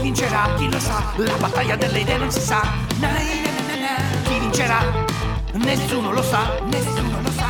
[0.00, 0.54] Chi vincerà?
[0.56, 1.12] Chi lo sa?
[1.16, 2.62] La battaglia delle idee non si sa.
[3.00, 4.22] Na, na, na, na, na.
[4.22, 4.80] Chi vincerà?
[5.52, 7.48] Nessuno lo sa, nessuno lo sa.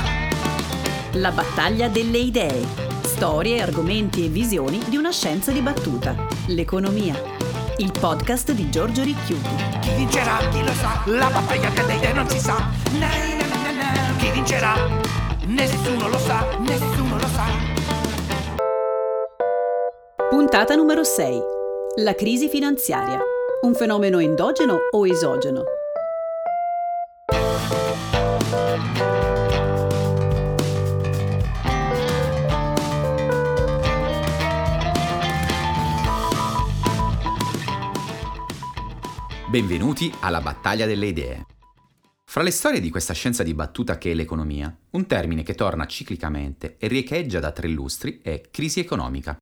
[1.13, 2.67] La battaglia delle idee.
[3.03, 6.17] Storie, argomenti e visioni di una scienza dibattuta.
[6.47, 7.15] L'economia.
[7.77, 9.79] Il podcast di Giorgio Ricchiuti.
[9.83, 10.39] Chi vincerà?
[10.51, 11.03] Chi lo sa?
[11.05, 12.69] La battaglia delle idee non si sa.
[14.19, 14.75] Chi vincerà?
[15.45, 17.45] Nessuno lo sa, nessuno lo sa.
[20.29, 21.59] Puntata numero 6.
[22.03, 23.21] La crisi finanziaria.
[23.61, 25.65] Un fenomeno endogeno o esogeno?
[39.51, 41.45] Benvenuti alla battaglia delle idee.
[42.25, 46.77] Fra le storie di questa scienza dibattuta che è l'economia, un termine che torna ciclicamente
[46.79, 49.37] e riecheggia da tre lustri è crisi economica.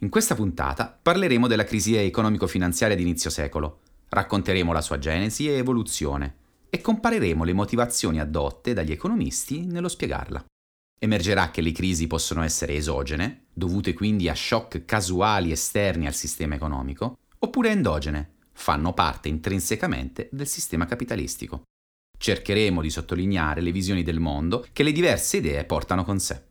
[0.00, 5.52] In questa puntata parleremo della crisi economico-finanziaria di inizio secolo, racconteremo la sua genesi e
[5.52, 6.36] evoluzione
[6.68, 10.44] e compareremo le motivazioni adotte dagli economisti nello spiegarla.
[10.98, 16.56] Emergerà che le crisi possono essere esogene, dovute quindi a shock casuali esterni al sistema
[16.56, 21.62] economico, oppure endogene, fanno parte intrinsecamente del sistema capitalistico.
[22.18, 26.42] Cercheremo di sottolineare le visioni del mondo che le diverse idee portano con sé.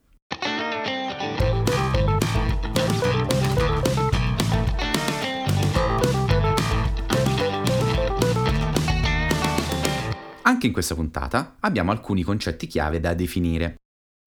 [10.65, 13.75] Anche in questa puntata abbiamo alcuni concetti chiave da definire.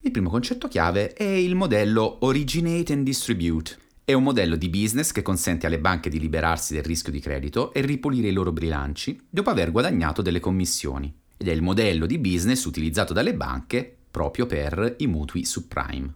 [0.05, 3.77] Il primo concetto chiave è il modello Originate and Distribute.
[4.05, 7.73] È un modello di business che consente alle banche di liberarsi del rischio di credito
[7.73, 11.13] e ripulire i loro bilanci dopo aver guadagnato delle commissioni.
[11.37, 16.15] Ed è il modello di business utilizzato dalle banche proprio per i mutui subprime.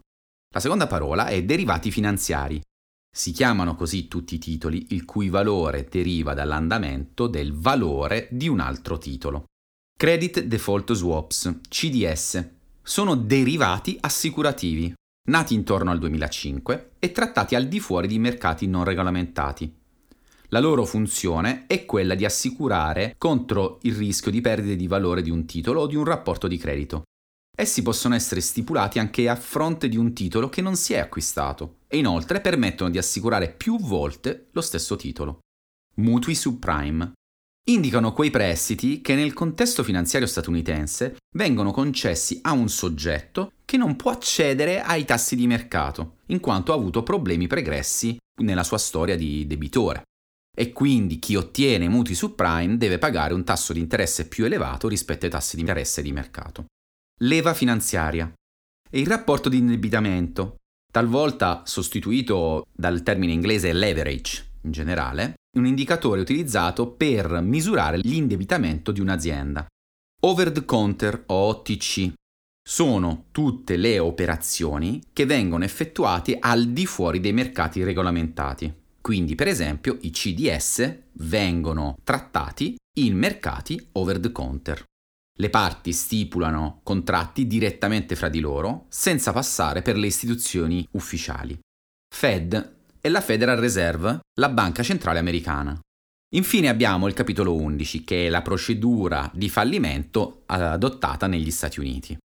[0.53, 2.61] La seconda parola è derivati finanziari.
[3.13, 8.61] Si chiamano così tutti i titoli il cui valore deriva dall'andamento del valore di un
[8.61, 9.47] altro titolo.
[9.95, 12.49] Credit Default Swaps, CDS,
[12.81, 14.93] sono derivati assicurativi,
[15.29, 19.73] nati intorno al 2005 e trattati al di fuori di mercati non regolamentati.
[20.47, 25.29] La loro funzione è quella di assicurare contro il rischio di perdite di valore di
[25.29, 27.03] un titolo o di un rapporto di credito.
[27.55, 31.77] Essi possono essere stipulati anche a fronte di un titolo che non si è acquistato
[31.87, 35.39] e inoltre permettono di assicurare più volte lo stesso titolo.
[35.95, 37.13] Mutui subprime
[37.65, 43.95] indicano quei prestiti che nel contesto finanziario statunitense vengono concessi a un soggetto che non
[43.95, 49.15] può accedere ai tassi di mercato, in quanto ha avuto problemi pregressi nella sua storia
[49.15, 50.03] di debitore.
[50.55, 55.25] E quindi chi ottiene mutui subprime deve pagare un tasso di interesse più elevato rispetto
[55.25, 56.65] ai tassi di interesse di mercato.
[57.21, 58.31] Leva finanziaria
[58.89, 60.57] è il rapporto di indebitamento,
[60.91, 68.99] talvolta sostituito dal termine inglese leverage in generale, un indicatore utilizzato per misurare l'indebitamento di
[68.99, 69.65] un'azienda.
[70.21, 72.13] Over the counter o OTC
[72.65, 78.73] sono tutte le operazioni che vengono effettuate al di fuori dei mercati regolamentati.
[79.01, 84.81] Quindi, per esempio, i CDS vengono trattati in mercati over the counter.
[85.35, 91.59] Le parti stipulano contratti direttamente fra di loro senza passare per le istituzioni ufficiali.
[92.15, 92.72] Fed
[93.05, 95.77] e la Federal Reserve, la banca centrale americana.
[96.35, 102.17] Infine abbiamo il capitolo 11, che è la procedura di fallimento adottata negli Stati Uniti.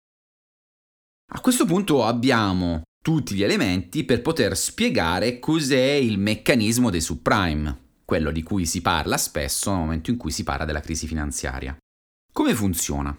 [1.32, 7.94] A questo punto abbiamo tutti gli elementi per poter spiegare cos'è il meccanismo dei subprime,
[8.04, 11.74] quello di cui si parla spesso nel momento in cui si parla della crisi finanziaria.
[12.30, 13.16] Come funziona?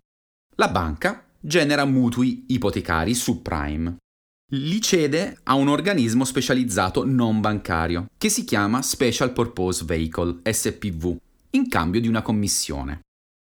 [0.57, 3.97] La banca genera mutui ipotecari subprime
[4.52, 11.18] li cede a un organismo specializzato non bancario, che si chiama Special Purpose Vehicle, SPV,
[11.52, 13.02] in cambio di una commissione.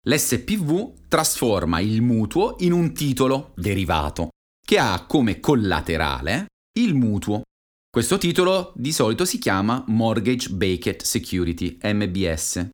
[0.05, 4.29] L'SPV trasforma il mutuo in un titolo derivato,
[4.65, 6.47] che ha come collaterale
[6.79, 7.43] il mutuo.
[7.89, 12.69] Questo titolo di solito si chiama Mortgage Backed Security, MBS.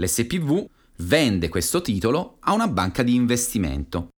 [0.00, 0.64] L'SPV
[0.98, 4.10] vende questo titolo a una banca di investimento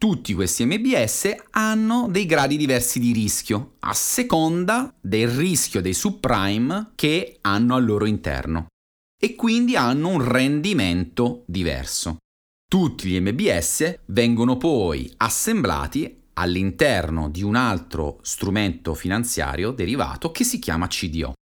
[0.00, 6.92] tutti questi MBS hanno dei gradi diversi di rischio, a seconda del rischio dei subprime
[6.94, 8.68] che hanno al loro interno.
[9.22, 12.16] E quindi hanno un rendimento diverso.
[12.66, 20.58] Tutti gli MBS vengono poi assemblati all'interno di un altro strumento finanziario derivato che si
[20.58, 21.34] chiama CDO.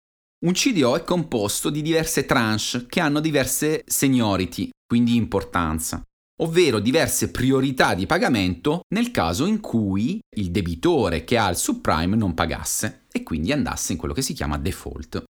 [0.47, 6.01] Un CDO è composto di diverse tranche che hanno diverse seniority, quindi importanza
[6.41, 12.15] ovvero diverse priorità di pagamento nel caso in cui il debitore che ha il subprime
[12.15, 15.23] non pagasse e quindi andasse in quello che si chiama default.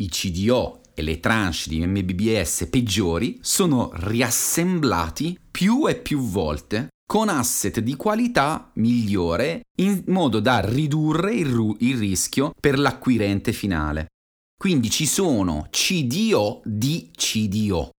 [0.00, 7.28] I CDO e le tranche di MBBS peggiori sono riassemblati più e più volte con
[7.28, 14.08] asset di qualità migliore in modo da ridurre il, ru- il rischio per l'acquirente finale.
[14.56, 17.90] Quindi ci sono CDO di CDO.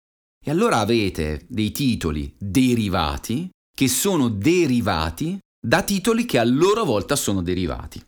[0.48, 7.16] E allora avete dei titoli derivati che sono derivati da titoli che a loro volta
[7.16, 8.02] sono derivati.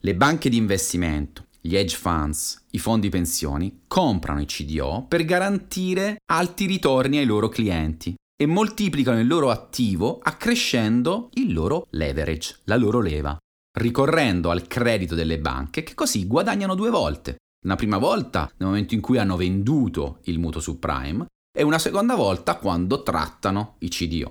[0.00, 6.18] Le banche di investimento, gli hedge funds, i fondi pensioni comprano i CDO per garantire
[6.30, 12.76] alti ritorni ai loro clienti e moltiplicano il loro attivo accrescendo il loro leverage, la
[12.76, 13.36] loro leva,
[13.80, 17.38] ricorrendo al credito delle banche che così guadagnano due volte.
[17.64, 22.14] Una prima volta nel momento in cui hanno venduto il mutuo subprime e una seconda
[22.14, 24.30] volta quando trattano i CDO.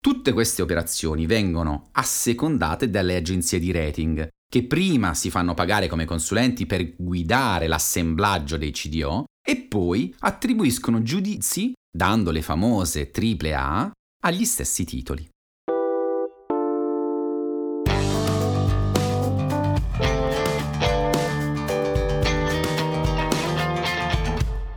[0.00, 6.06] Tutte queste operazioni vengono assecondate dalle agenzie di rating, che prima si fanno pagare come
[6.06, 13.90] consulenti per guidare l'assemblaggio dei CDO e poi attribuiscono giudizi dando le famose triple A
[14.22, 15.28] agli stessi titoli.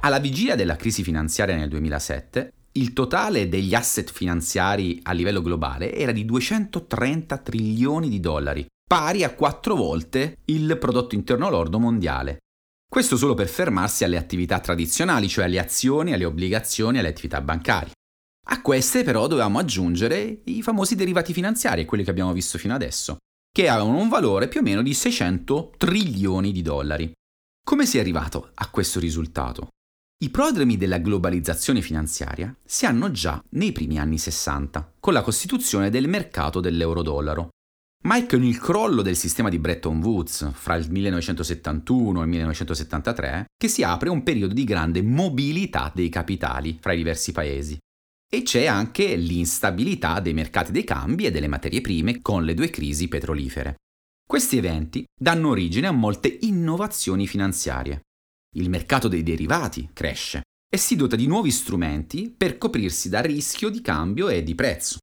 [0.06, 5.94] Alla vigilia della crisi finanziaria nel 2007, il totale degli asset finanziari a livello globale
[5.94, 12.40] era di 230 trilioni di dollari, pari a quattro volte il prodotto interno lordo mondiale.
[12.86, 17.94] Questo solo per fermarsi alle attività tradizionali, cioè alle azioni, alle obbligazioni, alle attività bancarie.
[18.48, 23.20] A queste però dovevamo aggiungere i famosi derivati finanziari, quelli che abbiamo visto fino adesso,
[23.50, 27.10] che avevano un valore più o meno di 600 trilioni di dollari.
[27.66, 29.70] Come si è arrivato a questo risultato?
[30.24, 35.90] I prodromi della globalizzazione finanziaria si hanno già nei primi anni 60, con la costituzione
[35.90, 37.50] del mercato dell'euro-dollaro,
[38.04, 42.30] ma è con il crollo del sistema di Bretton Woods fra il 1971 e il
[42.30, 47.78] 1973 che si apre un periodo di grande mobilità dei capitali fra i diversi paesi.
[48.34, 52.70] E c'è anche l'instabilità dei mercati dei cambi e delle materie prime con le due
[52.70, 53.75] crisi petrolifere.
[54.25, 58.04] Questi eventi danno origine a molte innovazioni finanziarie.
[58.56, 63.70] Il mercato dei derivati cresce e si dota di nuovi strumenti per coprirsi dal rischio
[63.70, 64.98] di cambio e di prezzo.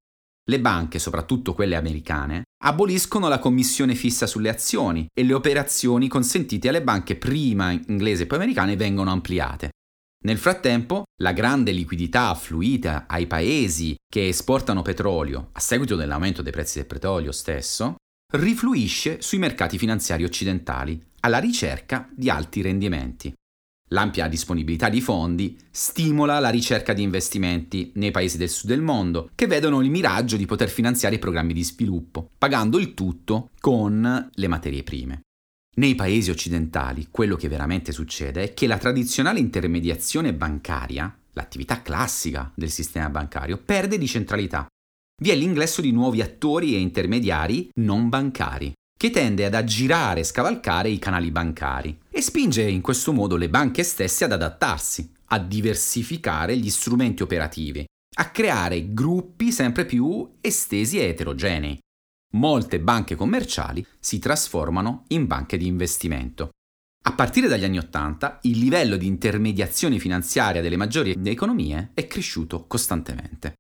[0.49, 6.69] Le banche, soprattutto quelle americane, aboliscono la commissione fissa sulle azioni e le operazioni consentite
[6.69, 9.71] alle banche prima inglesi e poi americane vengono ampliate.
[10.25, 16.53] Nel frattempo, la grande liquidità affluita ai paesi che esportano petrolio a seguito dell'aumento dei
[16.53, 17.95] prezzi del petrolio stesso
[18.33, 23.33] rifluisce sui mercati finanziari occidentali alla ricerca di alti rendimenti.
[23.93, 29.31] L'ampia disponibilità di fondi stimola la ricerca di investimenti nei paesi del sud del mondo,
[29.35, 34.31] che vedono il miraggio di poter finanziare i programmi di sviluppo, pagando il tutto con
[34.33, 35.23] le materie prime.
[35.77, 42.53] Nei paesi occidentali quello che veramente succede è che la tradizionale intermediazione bancaria, l'attività classica
[42.55, 44.67] del sistema bancario, perde di centralità.
[45.21, 50.25] Vi è l'ingresso di nuovi attori e intermediari non bancari, che tende ad aggirare e
[50.25, 55.39] scavalcare i canali bancari e spinge in questo modo le banche stesse ad adattarsi, a
[55.39, 57.83] diversificare gli strumenti operativi,
[58.19, 61.79] a creare gruppi sempre più estesi e eterogenei.
[62.35, 66.51] Molte banche commerciali si trasformano in banche di investimento.
[67.05, 72.67] A partire dagli anni Ottanta il livello di intermediazione finanziaria delle maggiori economie è cresciuto
[72.67, 73.55] costantemente.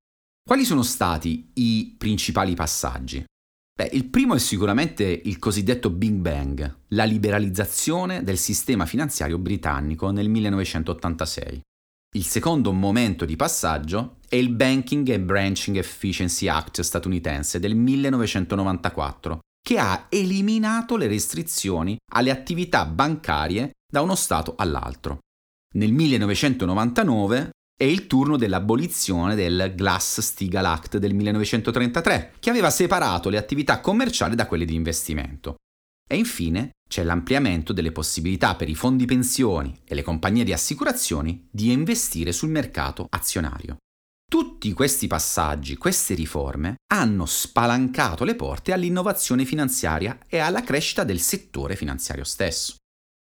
[0.47, 3.25] Quali sono stati i principali passaggi?
[3.81, 10.11] Beh, il primo è sicuramente il cosiddetto Big Bang, la liberalizzazione del sistema finanziario britannico
[10.11, 11.63] nel 1986.
[12.15, 19.39] Il secondo momento di passaggio è il Banking and Branching Efficiency Act statunitense del 1994,
[19.67, 25.21] che ha eliminato le restrizioni alle attività bancarie da uno Stato all'altro.
[25.77, 33.39] Nel 1999 è il turno dell'abolizione del Glass-Steagall Act del 1933, che aveva separato le
[33.39, 35.55] attività commerciali da quelle di investimento.
[36.07, 41.49] E infine c'è l'ampliamento delle possibilità per i fondi pensioni e le compagnie di assicurazioni
[41.51, 43.77] di investire sul mercato azionario.
[44.31, 51.21] Tutti questi passaggi, queste riforme, hanno spalancato le porte all'innovazione finanziaria e alla crescita del
[51.21, 52.75] settore finanziario stesso.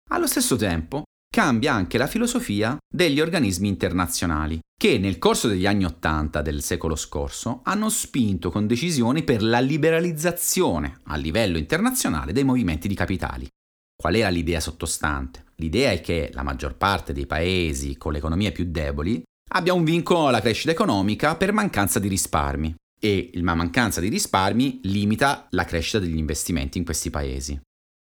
[0.10, 1.04] Allo stesso tempo,
[1.40, 6.98] cambia anche la filosofia degli organismi internazionali, che nel corso degli anni Ottanta del secolo
[6.98, 13.48] scorso hanno spinto con decisioni per la liberalizzazione a livello internazionale dei movimenti di capitali.
[13.96, 15.46] Qual era l'idea sottostante?
[15.56, 19.86] L'idea è che la maggior parte dei paesi con le economie più deboli abbia un
[19.86, 25.64] vincolo alla crescita economica per mancanza di risparmi e la mancanza di risparmi limita la
[25.64, 27.58] crescita degli investimenti in questi paesi.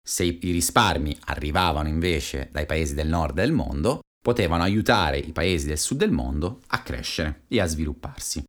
[0.06, 5.66] Se i risparmi arrivavano invece dai paesi del nord del mondo, potevano aiutare i paesi
[5.66, 8.44] del sud del mondo a crescere e a svilupparsi.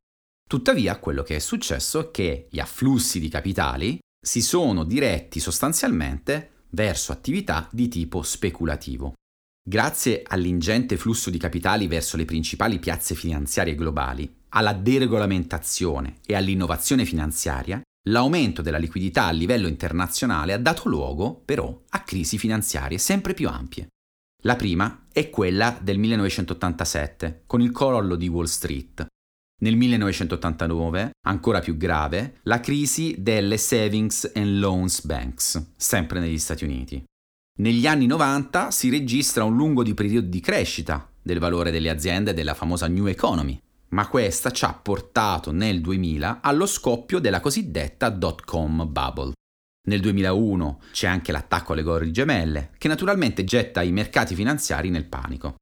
[0.47, 6.65] Tuttavia, quello che è successo è che gli afflussi di capitali si sono diretti sostanzialmente
[6.71, 9.13] verso attività di tipo speculativo.
[9.63, 17.05] Grazie all'ingente flusso di capitali verso le principali piazze finanziarie globali, alla deregolamentazione e all'innovazione
[17.05, 23.33] finanziaria, l'aumento della liquidità a livello internazionale ha dato luogo, però, a crisi finanziarie sempre
[23.33, 23.87] più ampie.
[24.43, 29.05] La prima è quella del 1987, con il crollo di Wall Street.
[29.61, 36.63] Nel 1989, ancora più grave, la crisi delle Savings and Loans Banks, sempre negli Stati
[36.63, 37.03] Uniti.
[37.59, 42.55] Negli anni 90 si registra un lungo periodo di crescita del valore delle aziende della
[42.55, 48.87] famosa New Economy, ma questa ci ha portato nel 2000 allo scoppio della cosiddetta dot-com
[48.89, 49.33] bubble.
[49.87, 55.07] Nel 2001 c'è anche l'attacco alle Torri Gemelle, che naturalmente getta i mercati finanziari nel
[55.07, 55.55] panico.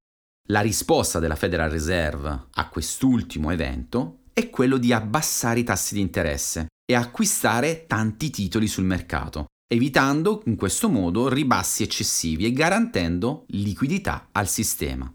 [0.50, 6.02] La risposta della Federal Reserve a quest'ultimo evento è quello di abbassare i tassi di
[6.02, 13.46] interesse e acquistare tanti titoli sul mercato, evitando in questo modo ribassi eccessivi e garantendo
[13.50, 15.12] liquidità al sistema.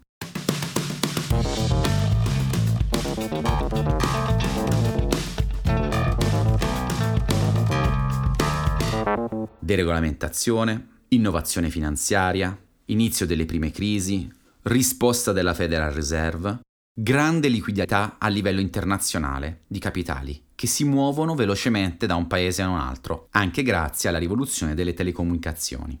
[9.65, 12.55] Deregolamentazione, innovazione finanziaria,
[12.85, 14.31] inizio delle prime crisi,
[14.61, 16.59] risposta della Federal Reserve,
[16.93, 22.69] grande liquidità a livello internazionale di capitali che si muovono velocemente da un paese a
[22.69, 25.97] un altro, anche grazie alla rivoluzione delle telecomunicazioni.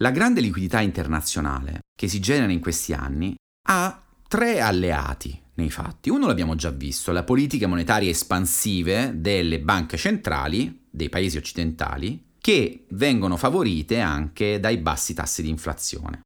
[0.00, 3.34] La grande liquidità internazionale che si genera in questi anni
[3.68, 6.10] ha tre alleati nei fatti.
[6.10, 12.86] Uno l'abbiamo già visto, le politiche monetarie espansive delle banche centrali dei paesi occidentali che
[12.92, 16.22] vengono favorite anche dai bassi tassi di inflazione.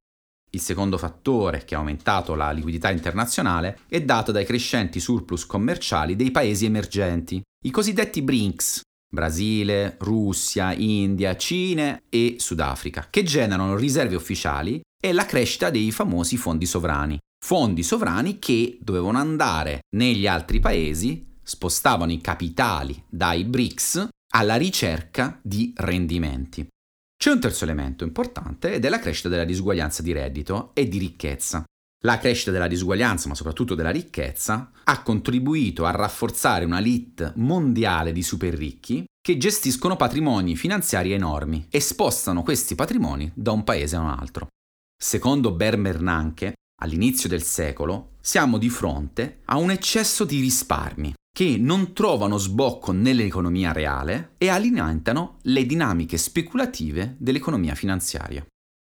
[0.52, 6.14] Il secondo fattore che ha aumentato la liquidità internazionale è dato dai crescenti surplus commerciali
[6.14, 14.14] dei paesi emergenti, i cosiddetti BRICS, Brasile, Russia, India, Cina e Sudafrica, che generano riserve
[14.14, 17.18] ufficiali e la crescita dei famosi fondi sovrani.
[17.44, 25.38] Fondi sovrani che dovevano andare negli altri paesi, spostavano i capitali dai BRICS alla ricerca
[25.42, 26.66] di rendimenti.
[27.16, 30.98] C'è un terzo elemento importante ed è la crescita della disuguaglianza di reddito e di
[30.98, 31.64] ricchezza.
[32.04, 38.10] La crescita della disuguaglianza, ma soprattutto della ricchezza, ha contribuito a rafforzare una elite mondiale
[38.10, 43.94] di super ricchi che gestiscono patrimoni finanziari enormi e spostano questi patrimoni da un paese
[43.96, 44.48] a un altro.
[45.00, 51.94] Secondo Bernanke, all'inizio del secolo, siamo di fronte a un eccesso di risparmi che non
[51.94, 58.44] trovano sbocco nell'economia reale e alimentano le dinamiche speculative dell'economia finanziaria.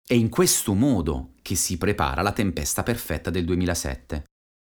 [0.06, 4.24] È in questo modo che si prepara la tempesta perfetta del 2007,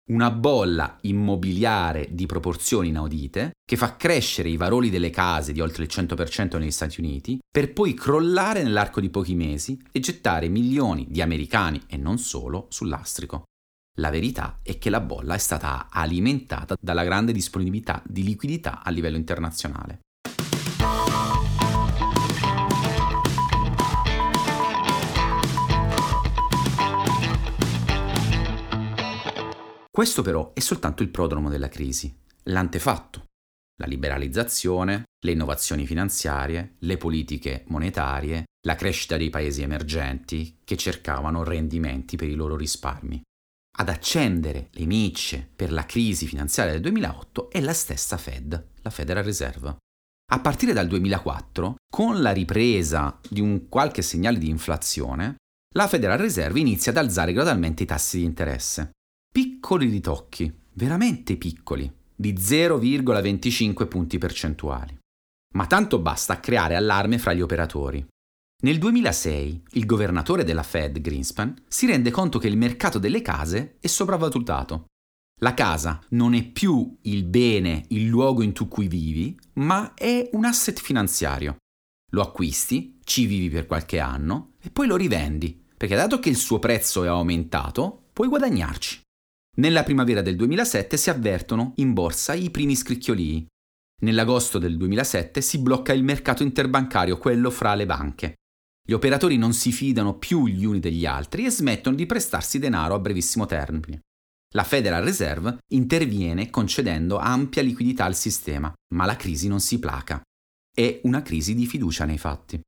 [0.08, 5.84] una bolla immobiliare di proporzioni inaudite che fa crescere i valori delle case di oltre
[5.84, 11.06] il 100% negli Stati Uniti per poi crollare nell'arco di pochi mesi e gettare milioni
[11.08, 13.44] di americani e non solo sull'astrico.
[13.98, 18.90] La verità è che la bolla è stata alimentata dalla grande disponibilità di liquidità a
[18.90, 19.98] livello internazionale.
[29.90, 33.24] Questo però è soltanto il prodromo della crisi, l'antefatto.
[33.80, 41.42] La liberalizzazione, le innovazioni finanziarie, le politiche monetarie, la crescita dei paesi emergenti che cercavano
[41.42, 43.22] rendimenti per i loro risparmi
[43.80, 48.90] ad accendere le micce per la crisi finanziaria del 2008 è la stessa Fed, la
[48.90, 49.76] Federal Reserve.
[50.30, 55.36] A partire dal 2004, con la ripresa di un qualche segnale di inflazione,
[55.74, 58.90] la Federal Reserve inizia ad alzare gradualmente i tassi di interesse.
[59.32, 64.98] Piccoli ritocchi, veramente piccoli, di 0,25 punti percentuali.
[65.54, 68.04] Ma tanto basta a creare allarme fra gli operatori.
[68.60, 73.76] Nel 2006 il governatore della Fed, Greenspan, si rende conto che il mercato delle case
[73.78, 74.86] è sopravvalutato.
[75.42, 80.44] La casa non è più il bene, il luogo in cui vivi, ma è un
[80.44, 81.58] asset finanziario.
[82.10, 86.36] Lo acquisti, ci vivi per qualche anno e poi lo rivendi, perché dato che il
[86.36, 89.02] suo prezzo è aumentato, puoi guadagnarci.
[89.58, 93.46] Nella primavera del 2007 si avvertono in borsa i primi scricchiolii.
[94.02, 98.37] Nell'agosto del 2007 si blocca il mercato interbancario, quello fra le banche.
[98.88, 102.94] Gli operatori non si fidano più gli uni degli altri e smettono di prestarsi denaro
[102.94, 104.00] a brevissimo termine.
[104.54, 110.22] La Federal Reserve interviene concedendo ampia liquidità al sistema, ma la crisi non si placa.
[110.74, 112.58] È una crisi di fiducia nei fatti.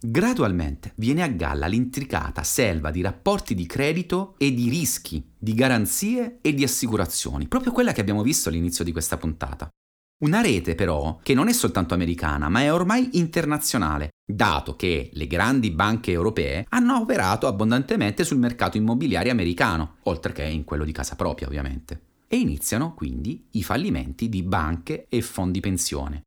[0.00, 6.38] Gradualmente viene a galla l'intricata selva di rapporti di credito e di rischi, di garanzie
[6.40, 9.68] e di assicurazioni, proprio quella che abbiamo visto all'inizio di questa puntata.
[10.16, 15.26] Una rete però che non è soltanto americana, ma è ormai internazionale, dato che le
[15.26, 20.92] grandi banche europee hanno operato abbondantemente sul mercato immobiliare americano, oltre che in quello di
[20.92, 22.00] casa propria ovviamente.
[22.28, 26.22] E iniziano quindi i fallimenti di banche e fondi pensione,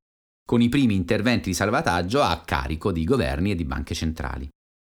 [0.46, 4.48] con i primi interventi di salvataggio a carico di governi e di banche centrali.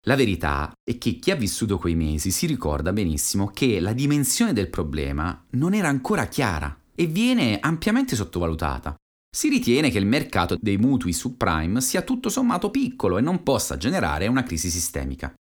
[0.06, 4.52] La verità è che chi ha vissuto quei mesi si ricorda benissimo che la dimensione
[4.52, 8.94] del problema non era ancora chiara e viene ampiamente sottovalutata.
[9.34, 13.78] Si ritiene che il mercato dei mutui subprime sia tutto sommato piccolo e non possa
[13.78, 15.32] generare una crisi sistemica.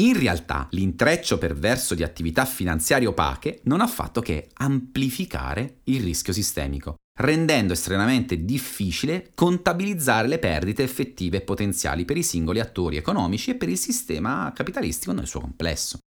[0.00, 6.34] In realtà l'intreccio perverso di attività finanziarie opache non ha fatto che amplificare il rischio
[6.34, 13.50] sistemico, rendendo estremamente difficile contabilizzare le perdite effettive e potenziali per i singoli attori economici
[13.50, 16.00] e per il sistema capitalistico nel suo complesso.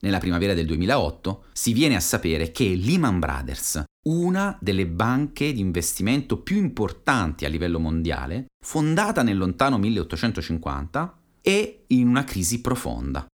[0.00, 5.58] Nella primavera del 2008 si viene a sapere che Lehman Brothers, una delle banche di
[5.58, 13.26] investimento più importanti a livello mondiale, fondata nel lontano 1850, è in una crisi profonda.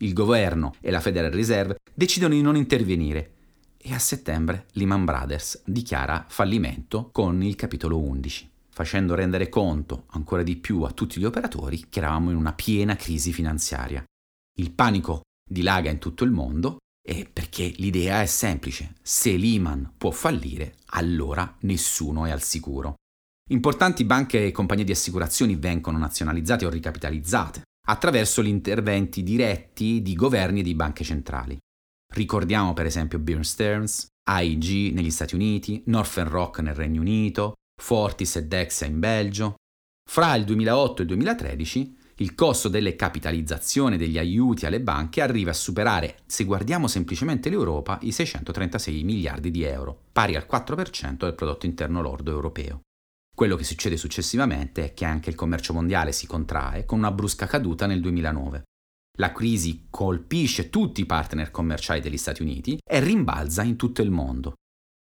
[0.00, 3.34] Il governo e la Federal Reserve decidono di non intervenire
[3.76, 10.42] e a settembre Lehman Brothers dichiara fallimento con il capitolo 11, facendo rendere conto ancora
[10.42, 14.02] di più a tutti gli operatori che eravamo in una piena crisi finanziaria.
[14.58, 16.78] Il panico dilaga in tutto il mondo
[17.32, 22.96] perché l'idea è semplice, se Lehman può fallire, allora nessuno è al sicuro.
[23.50, 30.14] Importanti banche e compagnie di assicurazioni vengono nazionalizzate o ricapitalizzate attraverso gli interventi diretti di
[30.14, 31.56] governi e di banche centrali.
[32.12, 38.36] Ricordiamo per esempio Bear Stearns, AIG negli Stati Uniti, Northern Rock nel Regno Unito, Fortis
[38.36, 39.54] e Dexia in Belgio.
[40.06, 45.50] Fra il 2008 e il 2013 il costo delle capitalizzazioni degli aiuti alle banche arriva
[45.50, 51.34] a superare, se guardiamo semplicemente l'Europa, i 636 miliardi di euro, pari al 4% del
[51.34, 52.80] prodotto interno lordo europeo.
[53.36, 57.46] Quello che succede successivamente è che anche il commercio mondiale si contrae con una brusca
[57.46, 58.64] caduta nel 2009.
[59.18, 64.10] La crisi colpisce tutti i partner commerciali degli Stati Uniti e rimbalza in tutto il
[64.10, 64.54] mondo.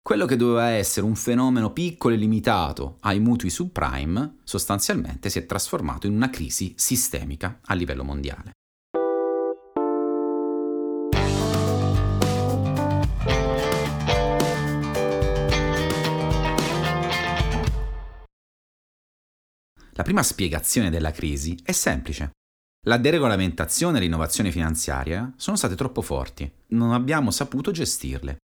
[0.07, 5.45] Quello che doveva essere un fenomeno piccolo e limitato ai mutui subprime sostanzialmente si è
[5.45, 8.51] trasformato in una crisi sistemica a livello mondiale.
[19.91, 22.31] La prima spiegazione della crisi è semplice.
[22.85, 28.37] La deregolamentazione e l'innovazione finanziaria sono state troppo forti, non abbiamo saputo gestirle.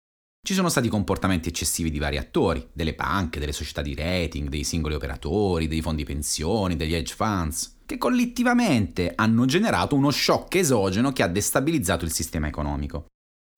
[0.45, 4.65] Ci sono stati comportamenti eccessivi di vari attori, delle banche, delle società di rating, dei
[4.65, 11.13] singoli operatori, dei fondi pensioni, degli hedge funds, che collettivamente hanno generato uno shock esogeno
[11.13, 13.07] che ha destabilizzato il sistema economico.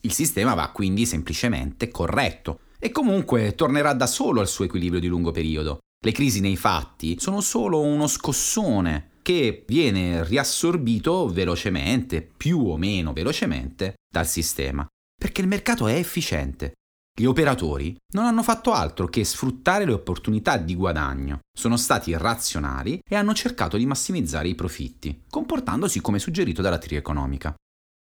[0.03, 5.09] Il sistema va quindi semplicemente corretto e comunque tornerà da solo al suo equilibrio di
[5.09, 5.79] lungo periodo.
[6.05, 13.14] Le crisi nei fatti sono solo uno scossone che viene riassorbito velocemente, più o meno
[13.14, 14.87] velocemente, dal sistema,
[15.24, 16.74] perché il mercato è efficiente.
[17.18, 22.98] Gli operatori non hanno fatto altro che sfruttare le opportunità di guadagno, sono stati razionali
[23.02, 27.54] e hanno cercato di massimizzare i profitti, comportandosi come suggerito dalla teoria economica.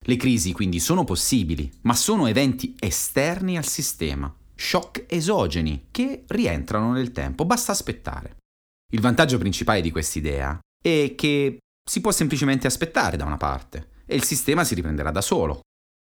[0.01, 6.93] Le crisi quindi sono possibili, ma sono eventi esterni al sistema, shock esogeni che rientrano
[6.93, 8.37] nel tempo, basta aspettare.
[8.93, 14.15] Il vantaggio principale di quest'idea e che si può semplicemente aspettare da una parte e
[14.15, 15.59] il sistema si riprenderà da solo.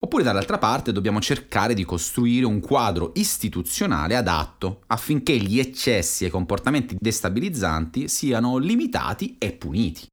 [0.00, 6.28] Oppure dall'altra parte dobbiamo cercare di costruire un quadro istituzionale adatto affinché gli eccessi e
[6.28, 10.06] i comportamenti destabilizzanti siano limitati e puniti.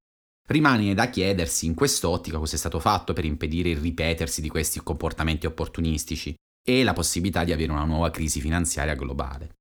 [0.47, 4.81] Rimane da chiedersi in quest'ottica cosa è stato fatto per impedire il ripetersi di questi
[4.81, 6.35] comportamenti opportunistici
[6.67, 9.53] e la possibilità di avere una nuova crisi finanziaria globale.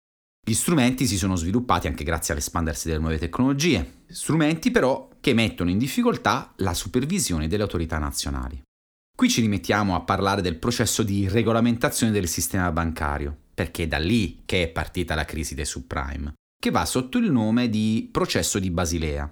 [0.46, 5.70] Gli strumenti si sono sviluppati anche grazie all'espandersi delle nuove tecnologie, strumenti però che mettono
[5.70, 8.62] in difficoltà la supervisione delle autorità nazionali.
[9.16, 13.98] Qui ci rimettiamo a parlare del processo di regolamentazione del sistema bancario, perché è da
[13.98, 18.58] lì che è partita la crisi dei subprime, che va sotto il nome di processo
[18.58, 19.30] di Basilea.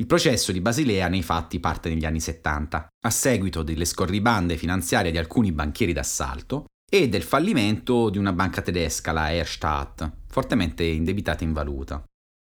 [0.00, 5.10] Il processo di Basilea nei fatti parte negli anni 70, a seguito delle scorribande finanziarie
[5.10, 11.44] di alcuni banchieri d'assalto e del fallimento di una banca tedesca, la Erstadt, fortemente indebitata
[11.44, 12.02] in valuta.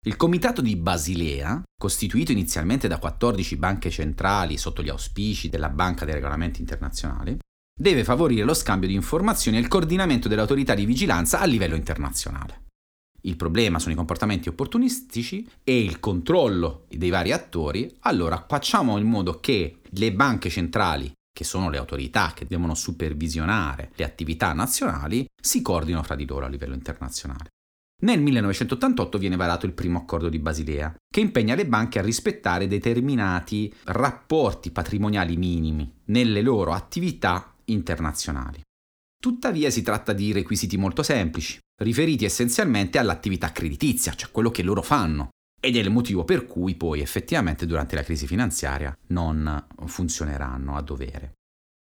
[0.06, 6.06] Il comitato di Basilea, costituito inizialmente da 14 banche centrali sotto gli auspici della Banca
[6.06, 7.36] dei Regolamenti Internazionali,
[7.78, 11.74] deve favorire lo scambio di informazioni e il coordinamento delle autorità di vigilanza a livello
[11.74, 12.64] internazionale.
[13.24, 19.06] il problema sono i comportamenti opportunistici e il controllo dei vari attori, allora facciamo in
[19.06, 25.26] modo che le banche centrali, che sono le autorità che devono supervisionare le attività nazionali,
[25.38, 27.50] si coordinino fra di loro a livello internazionale.
[28.02, 32.66] Nel 1988 viene varato il primo accordo di Basilea, che impegna le banche a rispettare
[32.66, 38.62] determinati rapporti patrimoniali minimi nelle loro attività internazionali.
[39.20, 44.80] Tuttavia si tratta di requisiti molto semplici, riferiti essenzialmente all'attività creditizia, cioè quello che loro
[44.80, 45.28] fanno.
[45.60, 50.80] Ed è il motivo per cui poi effettivamente durante la crisi finanziaria non funzioneranno a
[50.80, 51.34] dovere.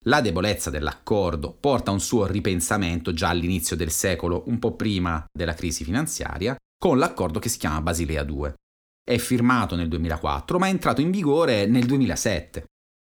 [0.09, 5.23] La debolezza dell'accordo porta a un suo ripensamento già all'inizio del secolo, un po' prima
[5.31, 8.55] della crisi finanziaria, con l'accordo che si chiama Basilea 2.
[9.05, 12.65] È firmato nel 2004 ma è entrato in vigore nel 2007.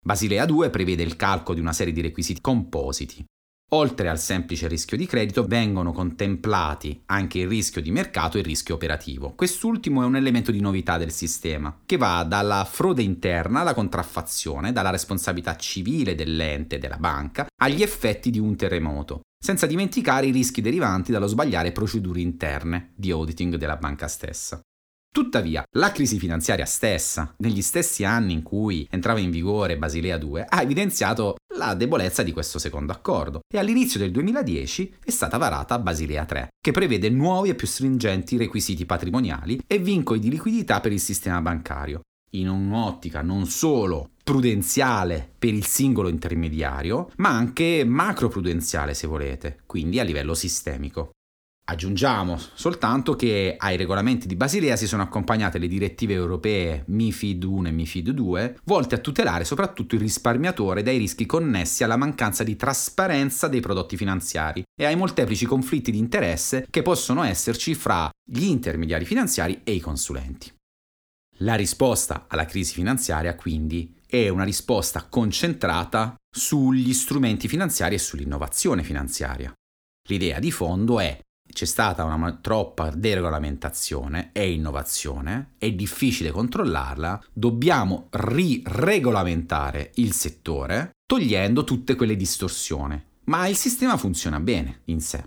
[0.05, 3.25] Basilea 2 prevede il calcolo di una serie di requisiti compositi,
[3.73, 8.47] Oltre al semplice rischio di credito vengono contemplati anche il rischio di mercato e il
[8.47, 9.33] rischio operativo.
[9.35, 14.73] Quest'ultimo è un elemento di novità del sistema, che va dalla frode interna alla contraffazione,
[14.73, 20.61] dalla responsabilità civile dell'ente, della banca, agli effetti di un terremoto, senza dimenticare i rischi
[20.61, 24.61] derivanti dallo sbagliare procedure interne di auditing della banca stessa.
[25.15, 30.45] Tuttavia, la crisi finanziaria stessa, negli stessi anni in cui entrava in vigore Basilea 2,
[30.49, 35.79] ha evidenziato la debolezza di questo secondo accordo e all'inizio del 2010 è stata varata
[35.79, 40.91] Basilea 3, che prevede nuovi e più stringenti requisiti patrimoniali e vincoli di liquidità per
[40.91, 42.01] il sistema bancario,
[42.31, 50.01] in un'ottica non solo prudenziale per il singolo intermediario, ma anche macroprudenziale se volete, quindi
[50.01, 51.11] a livello sistemico.
[51.67, 57.69] Aggiungiamo soltanto che ai regolamenti di Basilea si sono accompagnate le direttive europee MIFID 1
[57.69, 62.55] e MIFID 2, volte a tutelare soprattutto il risparmiatore dai rischi connessi alla mancanza di
[62.55, 68.45] trasparenza dei prodotti finanziari e ai molteplici conflitti di interesse che possono esserci fra gli
[68.45, 70.53] intermediari finanziari e i consulenti.
[71.39, 78.83] La risposta alla crisi finanziaria quindi è una risposta concentrata sugli strumenti finanziari e sull'innovazione
[78.83, 79.51] finanziaria.
[80.09, 81.19] L'idea di fondo è
[81.53, 91.65] c'è stata una troppa deregolamentazione e innovazione, è difficile controllarla, dobbiamo riregolamentare il settore togliendo
[91.65, 93.03] tutte quelle distorsioni.
[93.25, 95.25] Ma il sistema funziona bene in sé.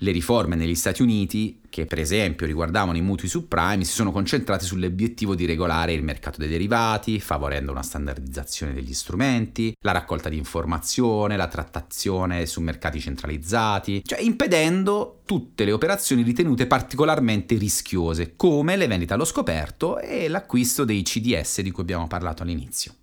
[0.00, 4.64] Le riforme negli Stati Uniti, che per esempio riguardavano i mutui subprime, si sono concentrate
[4.64, 10.36] sull'obiettivo di regolare il mercato dei derivati, favorendo una standardizzazione degli strumenti, la raccolta di
[10.36, 18.76] informazione, la trattazione su mercati centralizzati, cioè impedendo tutte le operazioni ritenute particolarmente rischiose, come
[18.76, 22.94] le vendite allo scoperto e l'acquisto dei CDS di cui abbiamo parlato all'inizio.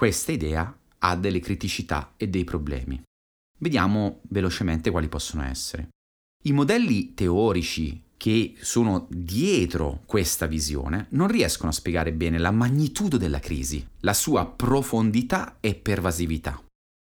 [0.00, 3.02] Questa idea ha delle criticità e dei problemi.
[3.58, 5.90] Vediamo velocemente quali possono essere.
[6.44, 13.18] I modelli teorici che sono dietro questa visione non riescono a spiegare bene la magnitudo
[13.18, 16.64] della crisi, la sua profondità e pervasività.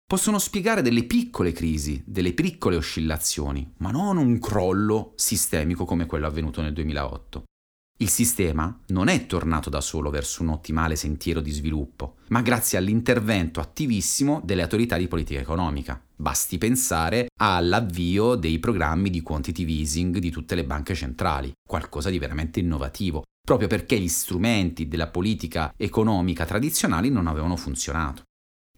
[0.04, 6.26] Possono spiegare delle piccole crisi, delle piccole oscillazioni, ma non un crollo sistemico come quello
[6.26, 7.44] avvenuto nel 2008.
[8.02, 12.78] Il sistema non è tornato da solo verso un ottimale sentiero di sviluppo, ma grazie
[12.78, 16.02] all'intervento attivissimo delle autorità di politica economica.
[16.16, 22.18] Basti pensare all'avvio dei programmi di quantitative easing di tutte le banche centrali, qualcosa di
[22.18, 28.22] veramente innovativo, proprio perché gli strumenti della politica economica tradizionali non avevano funzionato.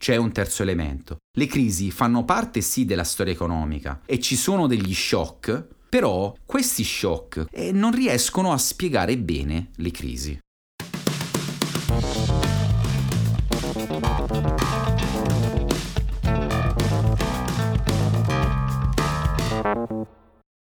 [0.01, 1.19] C'è un terzo elemento.
[1.39, 6.85] Le crisi fanno parte sì della storia economica e ci sono degli shock però questi
[6.85, 10.39] shock eh, non riescono a spiegare bene le crisi.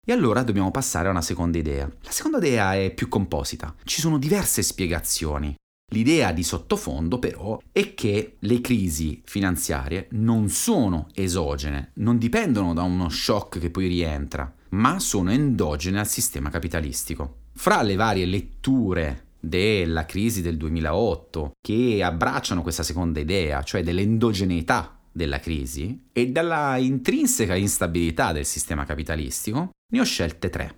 [0.08, 1.92] E allora dobbiamo passare a una seconda idea.
[2.02, 3.74] La seconda idea è più composita.
[3.84, 5.56] Ci sono diverse spiegazioni.
[5.92, 12.84] L'idea di sottofondo però è che le crisi finanziarie non sono esogene, non dipendono da
[12.84, 17.44] uno shock che poi rientra, ma sono endogene al sistema capitalistico.
[17.54, 25.00] Fra le varie letture della crisi del 2008 che abbracciano questa seconda idea, cioè dell'endogeneità
[25.12, 30.76] della crisi e dalla intrinseca instabilità del sistema capitalistico, ne ho scelte tre.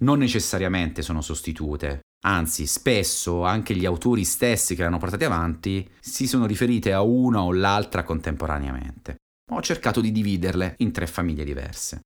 [0.00, 6.26] Non necessariamente sono sostitute, anzi spesso anche gli autori stessi che l'hanno portate avanti si
[6.26, 9.16] sono riferite a una o l'altra contemporaneamente.
[9.52, 12.00] Ho cercato di dividerle in tre famiglie diverse.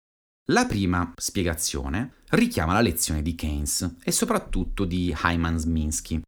[0.51, 6.23] La prima spiegazione richiama la lezione di Keynes e soprattutto di Hyman Minsky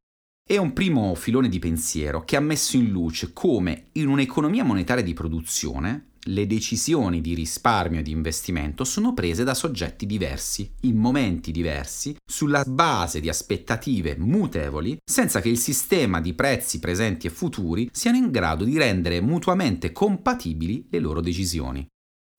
[0.47, 5.03] È un primo filone di pensiero che ha messo in luce come in un'economia monetaria
[5.03, 10.99] di produzione le decisioni di risparmio e di investimento sono prese da soggetti diversi, in
[10.99, 17.31] momenti diversi, sulla base di aspettative mutevoli, senza che il sistema di prezzi presenti e
[17.31, 21.89] futuri siano in grado di rendere mutuamente compatibili le loro decisioni.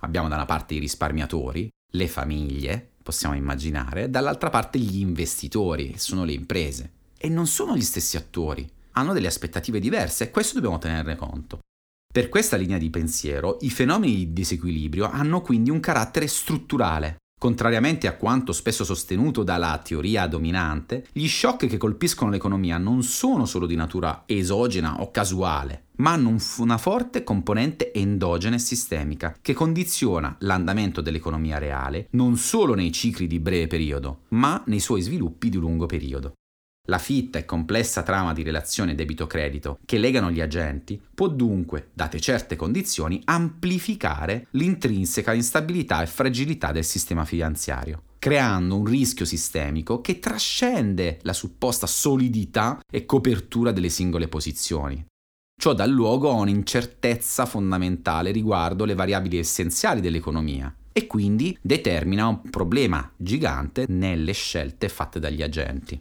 [0.02, 6.24] Abbiamo da una parte i risparmiatori, le famiglie, possiamo immaginare, dall'altra parte gli investitori, sono
[6.24, 6.92] le imprese.
[7.18, 11.60] E non sono gli stessi attori, hanno delle aspettative diverse e questo dobbiamo tenerne conto.
[12.12, 17.18] Per questa linea di pensiero, i fenomeni di disequilibrio hanno quindi un carattere strutturale.
[17.40, 23.46] Contrariamente a quanto spesso sostenuto dalla teoria dominante, gli shock che colpiscono l'economia non sono
[23.46, 29.54] solo di natura esogena o casuale, ma hanno una forte componente endogena e sistemica che
[29.54, 35.50] condiziona l'andamento dell'economia reale non solo nei cicli di breve periodo, ma nei suoi sviluppi
[35.50, 36.34] di lungo periodo.
[36.88, 42.20] La fitta e complessa trama di relazione debito-credito che legano gli agenti può dunque, date
[42.20, 50.18] certe condizioni, amplificare l'intrinseca instabilità e fragilità del sistema finanziario, creando un rischio sistemico che
[50.18, 55.06] trascende la supposta solidità e copertura delle singole posizioni.
[55.62, 62.50] Ciò dà luogo a un'incertezza fondamentale riguardo le variabili essenziali dell'economia, e quindi determina un
[62.50, 66.00] problema gigante nelle scelte fatte dagli agenti.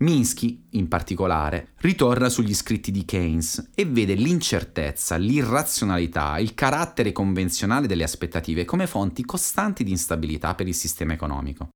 [0.00, 7.86] Minsky, in particolare, ritorna sugli scritti di Keynes e vede l'incertezza, l'irrazionalità, il carattere convenzionale
[7.86, 11.68] delle aspettative come fonti costanti di instabilità per il sistema economico.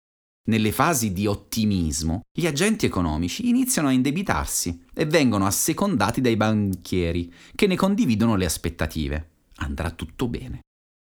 [0.49, 7.33] Nelle fasi di ottimismo, gli agenti economici iniziano a indebitarsi e vengono assecondati dai banchieri
[7.55, 9.31] che ne condividono le aspettative.
[9.57, 10.61] Andrà tutto bene.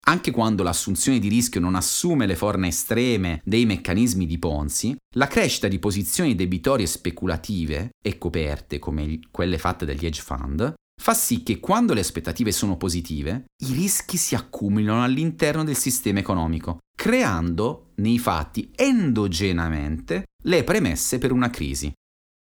[0.08, 5.28] Anche quando l'assunzione di rischio non assume le forme estreme dei meccanismi di Ponzi, la
[5.28, 11.42] crescita di posizioni debitorie speculative e coperte come quelle fatte dagli hedge fund fa sì
[11.42, 17.94] che quando le aspettative sono positive, i rischi si accumulino all'interno del sistema economico, creando
[17.96, 21.92] nei fatti endogenamente le premesse per una crisi.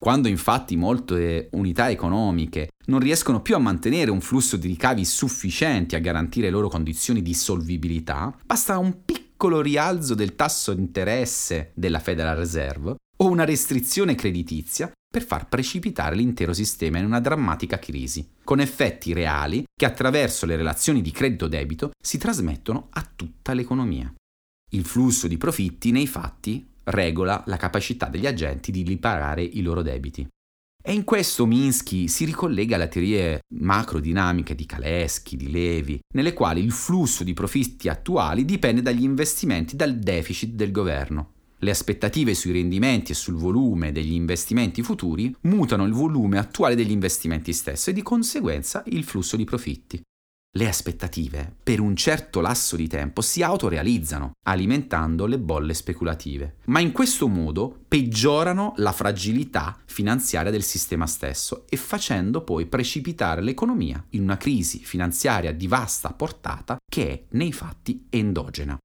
[0.03, 5.93] Quando infatti molte unità economiche non riescono più a mantenere un flusso di ricavi sufficienti
[5.93, 11.99] a garantire loro condizioni di solvibilità, basta un piccolo rialzo del tasso di interesse della
[11.99, 18.27] Federal Reserve o una restrizione creditizia per far precipitare l'intero sistema in una drammatica crisi,
[18.43, 24.11] con effetti reali che attraverso le relazioni di credito-debito si trasmettono a tutta l'economia.
[24.71, 29.81] Il flusso di profitti nei fatti regola la capacità degli agenti di ripagare i loro
[29.81, 30.27] debiti.
[30.83, 36.61] E in questo Minsky si ricollega alle teorie macrodinamiche di Kalesky, di Levi, nelle quali
[36.61, 41.31] il flusso di profitti attuali dipende dagli investimenti dal deficit del governo.
[41.59, 46.91] Le aspettative sui rendimenti e sul volume degli investimenti futuri mutano il volume attuale degli
[46.91, 50.01] investimenti stessi e di conseguenza il flusso di profitti
[50.57, 56.79] le aspettative per un certo lasso di tempo si autorealizzano, alimentando le bolle speculative, ma
[56.79, 64.03] in questo modo peggiorano la fragilità finanziaria del sistema stesso e facendo poi precipitare l'economia
[64.11, 68.77] in una crisi finanziaria di vasta portata che è nei fatti endogena.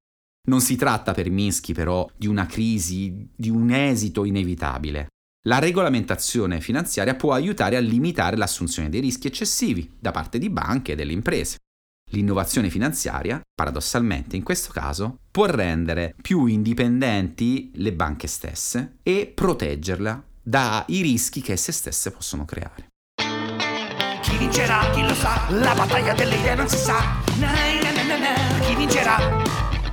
[0.44, 5.06] Non si tratta per Minsky però di una crisi, di un esito inevitabile,
[5.44, 10.92] la regolamentazione finanziaria può aiutare a limitare l'assunzione dei rischi eccessivi da parte di banche
[10.92, 11.56] e delle imprese.
[12.12, 20.22] L'innovazione finanziaria, paradossalmente in questo caso, può rendere più indipendenti le banche stesse e proteggerle
[20.42, 22.88] dai rischi che esse stesse possono creare.
[24.20, 24.90] Chi vincerà?
[24.90, 25.50] Chi lo sa?
[25.50, 27.00] La battaglia delle idee non si sa.
[27.38, 29.16] Na, na, na, Chi vincerà?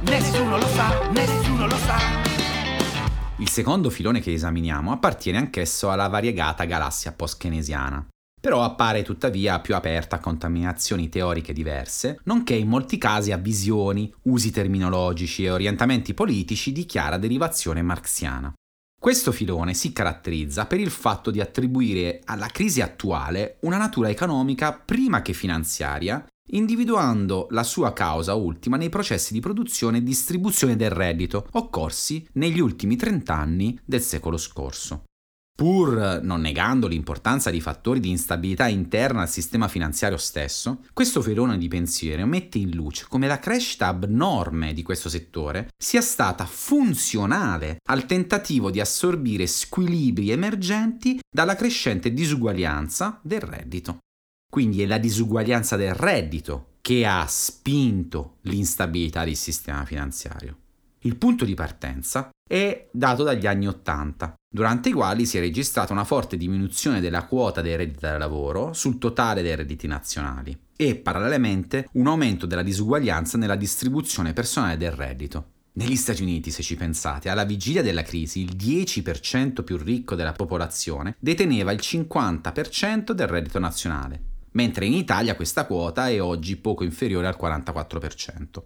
[0.01, 2.18] Nessuno lo sa, nessuno lo sa.
[3.39, 8.06] Il secondo filone che esaminiamo appartiene anch'esso alla variegata galassia post-keynesiana.
[8.39, 14.13] Però appare tuttavia più aperta a contaminazioni teoriche diverse, nonché in molti casi a visioni,
[14.23, 18.54] usi terminologici e orientamenti politici di chiara derivazione marxiana.
[18.99, 24.73] Questo filone si caratterizza per il fatto di attribuire alla crisi attuale una natura economica
[24.73, 30.91] prima che finanziaria individuando la sua causa ultima nei processi di produzione e distribuzione del
[30.91, 35.03] reddito occorsi negli ultimi 30 anni del secolo scorso.
[35.59, 41.57] Pur non negando l'importanza di fattori di instabilità interna al sistema finanziario stesso, questo filone
[41.57, 47.79] di pensiero mette in luce come la crescita abnorme di questo settore sia stata funzionale
[47.89, 53.97] al tentativo di assorbire squilibri emergenti dalla crescente disuguaglianza del reddito.
[54.49, 60.57] Quindi è la disuguaglianza del reddito che ha spinto l'instabilità del sistema finanziario.
[61.01, 65.93] Il punto di partenza è dato dagli anni 80, durante i quali si è registrata
[65.93, 70.95] una forte diminuzione della quota dei redditi da lavoro sul totale dei redditi nazionali e
[70.95, 75.51] parallelamente un aumento della disuguaglianza nella distribuzione personale del reddito.
[75.73, 80.33] Negli Stati Uniti, se ci pensate, alla vigilia della crisi il 10% più ricco della
[80.33, 84.29] popolazione deteneva il 50% del reddito nazionale,
[84.60, 88.62] mentre in Italia questa quota è oggi poco inferiore al 44%.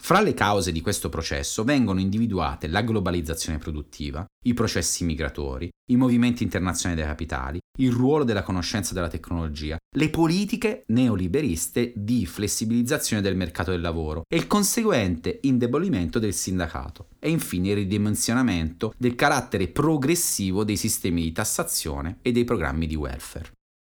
[0.00, 5.96] Fra le cause di questo processo vengono individuate la globalizzazione produttiva, i processi migratori, i
[5.96, 13.22] movimenti internazionali dei capitali, il ruolo della conoscenza della tecnologia, le politiche neoliberiste di flessibilizzazione
[13.22, 19.16] del mercato del lavoro e il conseguente indebolimento del sindacato e infine il ridimensionamento del
[19.16, 23.50] carattere progressivo dei sistemi di tassazione e dei programmi di welfare.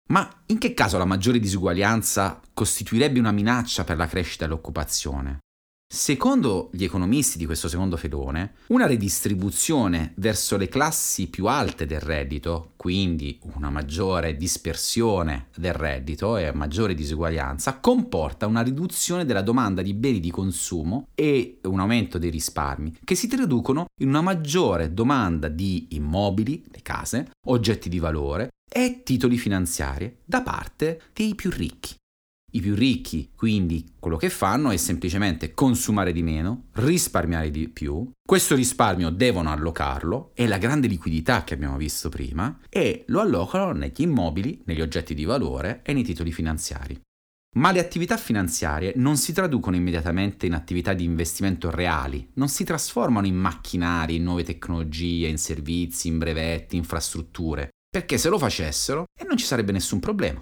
[0.08, 5.38] Ma in che caso la maggiore disuguaglianza costituirebbe una minaccia per la crescita e l'occupazione?
[5.86, 12.00] Secondo gli economisti di questo secondo filone, una redistribuzione verso le classi più alte del
[12.00, 19.82] reddito, quindi una maggiore dispersione del reddito e maggiore disuguaglianza, comporta una riduzione della domanda
[19.82, 24.92] di beni di consumo e un aumento dei risparmi, che si traducono in una maggiore
[24.92, 31.48] domanda di immobili, le case, oggetti di valore e titoli finanziari da parte dei più
[31.48, 31.94] ricchi.
[32.54, 38.10] I più ricchi, quindi, quello che fanno è semplicemente consumare di meno, risparmiare di più.
[38.20, 43.70] Questo risparmio devono allocarlo, è la grande liquidità che abbiamo visto prima, e lo allocano
[43.72, 47.00] negli immobili, negli oggetti di valore e nei titoli finanziari.
[47.56, 52.64] Ma le attività finanziarie non si traducono immediatamente in attività di investimento reali, non si
[52.64, 59.04] trasformano in macchinari, in nuove tecnologie, in servizi, in brevetti, infrastrutture, perché se lo facessero
[59.16, 60.40] e non ci sarebbe nessun problema.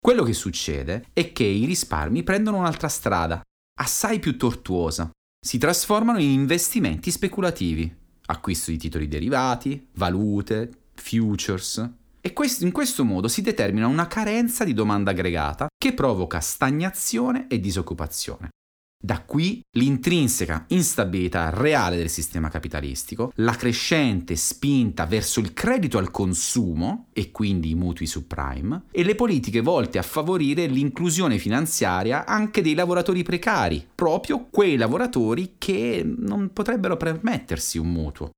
[0.00, 3.42] Quello che succede è che i risparmi prendono un'altra strada,
[3.78, 5.10] assai più tortuosa.
[5.38, 11.76] Si trasformano in investimenti speculativi, acquisto di titoli derivati, valute, futures.
[12.22, 17.60] E in questo modo si determina una carenza di domanda aggregata che provoca stagnazione e
[17.60, 18.48] disoccupazione.
[19.04, 26.10] Da qui l'intrinseca instabilità reale del sistema capitalistico, la crescente spinta verso il credito al
[26.10, 32.62] consumo e quindi i mutui subprime e le politiche volte a favorire l'inclusione finanziaria anche
[32.62, 38.30] dei lavoratori precari, proprio quei lavoratori che non potrebbero permettersi un mutuo,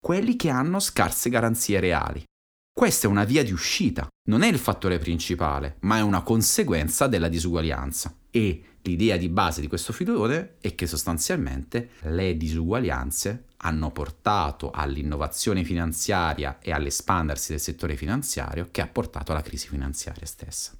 [0.00, 2.24] quelli che hanno scarse garanzie reali.
[2.72, 7.08] Questa è una via di uscita, non è il fattore principale, ma è una conseguenza
[7.08, 8.16] della disuguaglianza.
[8.30, 15.64] E L'idea di base di questo filone è che sostanzialmente le disuguaglianze hanno portato all'innovazione
[15.64, 20.76] finanziaria e all'espandersi del settore finanziario che ha portato alla crisi finanziaria stessa.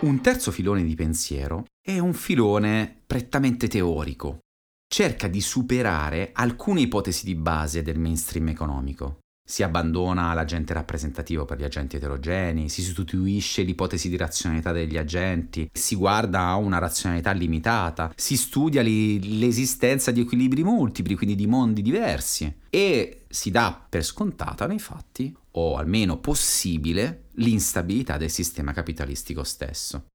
[0.00, 4.40] Un terzo filone di pensiero è un filone prettamente teorico,
[4.88, 9.18] cerca di superare alcune ipotesi di base del mainstream economico.
[9.48, 15.70] Si abbandona l'agente rappresentativo per gli agenti eterogenei, si sostituisce l'ipotesi di razionalità degli agenti,
[15.72, 21.46] si guarda a una razionalità limitata, si studia li, l'esistenza di equilibri multipli, quindi di
[21.46, 28.72] mondi diversi, e si dà per scontata nei fatti, o almeno possibile, l'instabilità del sistema
[28.72, 30.08] capitalistico stesso.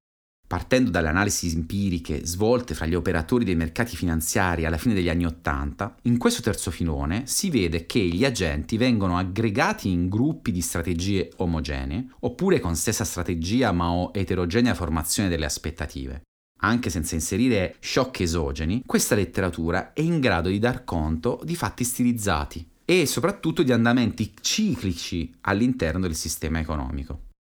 [0.54, 5.26] Partendo dalle analisi empiriche svolte fra gli operatori dei mercati finanziari alla fine degli anni
[5.26, 10.62] Ottanta, in questo terzo filone si vede che gli agenti vengono aggregati in gruppi di
[10.62, 16.22] strategie omogenee, oppure con stessa strategia ma o eterogenea formazione delle aspettative.
[16.60, 21.84] Anche senza inserire shock esogeni, questa letteratura è in grado di dar conto di fatti
[21.84, 27.32] stilizzati e soprattutto di andamenti ciclici all'interno del sistema economico.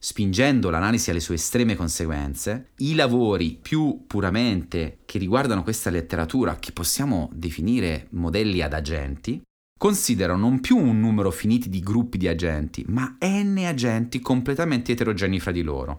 [0.00, 6.70] Spingendo l'analisi alle sue estreme conseguenze, i lavori più puramente che riguardano questa letteratura, che
[6.70, 9.42] possiamo definire modelli ad agenti,
[9.76, 15.40] considerano non più un numero finito di gruppi di agenti, ma n agenti completamente eterogenei
[15.40, 15.98] fra di loro,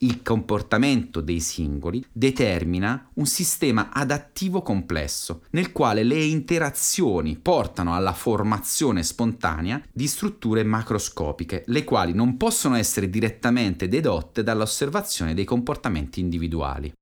[0.00, 8.12] il comportamento dei singoli determina un sistema adattivo complesso, nel quale le interazioni portano alla
[8.12, 16.20] formazione spontanea di strutture macroscopiche, le quali non possono essere direttamente dedotte dall'osservazione dei comportamenti
[16.20, 16.92] individuali.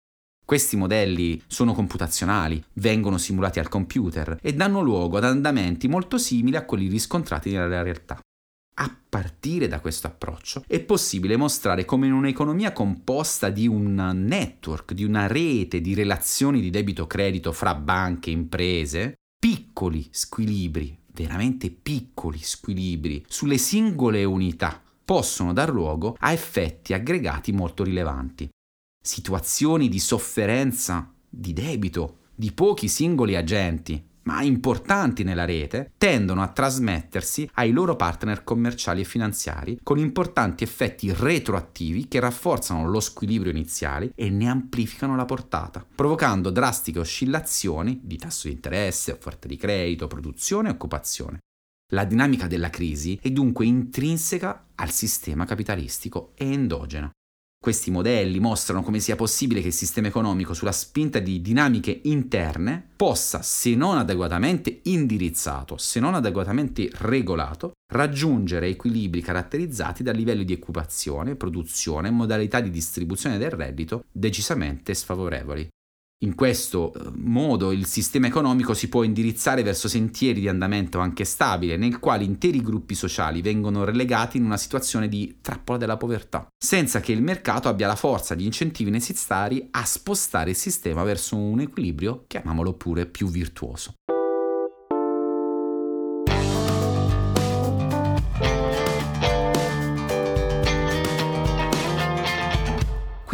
[0.44, 6.56] Questi modelli sono computazionali, vengono simulati al computer e danno luogo ad andamenti molto simili
[6.56, 8.20] a quelli riscontrati nella realtà.
[8.76, 14.92] A partire da questo approccio è possibile mostrare come in un'economia composta di un network,
[14.92, 22.38] di una rete di relazioni di debito-credito fra banche e imprese, piccoli squilibri, veramente piccoli
[22.40, 28.48] squilibri sulle singole unità possono dar luogo a effetti aggregati molto rilevanti.
[29.00, 36.48] Situazioni di sofferenza, di debito, di pochi singoli agenti, ma importanti nella rete, tendono a
[36.48, 43.50] trasmettersi ai loro partner commerciali e finanziari con importanti effetti retroattivi che rafforzano lo squilibrio
[43.50, 49.56] iniziale e ne amplificano la portata, provocando drastiche oscillazioni di tasso di interesse, offerta di
[49.56, 51.38] credito, produzione e occupazione.
[51.92, 57.10] La dinamica della crisi è dunque intrinseca al sistema capitalistico e endogena.
[57.64, 62.90] Questi modelli mostrano come sia possibile che il sistema economico, sulla spinta di dinamiche interne,
[62.94, 70.52] possa, se non adeguatamente indirizzato, se non adeguatamente regolato, raggiungere equilibri caratterizzati da livelli di
[70.52, 75.66] occupazione, produzione e modalità di distribuzione del reddito decisamente sfavorevoli.
[76.24, 81.24] In questo eh, modo il sistema economico si può indirizzare verso sentieri di andamento anche
[81.24, 86.46] stabile, nel quale interi gruppi sociali vengono relegati in una situazione di trappola della povertà,
[86.56, 91.36] senza che il mercato abbia la forza di incentivi necessari a spostare il sistema verso
[91.36, 93.92] un equilibrio, chiamiamolo pure, più virtuoso.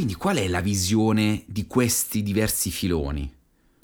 [0.00, 3.30] Quindi qual è la visione di questi diversi filoni?